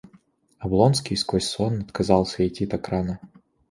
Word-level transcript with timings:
Облонский 0.57 1.15
сквозь 1.15 1.45
сон 1.47 1.81
отказался 1.81 2.47
итти 2.47 2.65
так 2.65 2.89
рано. 2.89 3.19